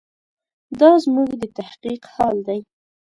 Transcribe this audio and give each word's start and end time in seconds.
دا 0.79 0.91
زموږ 1.05 1.29
د 1.41 1.43
تحقیق 1.57 2.01
حال 2.13 2.37
دی. 2.47 2.59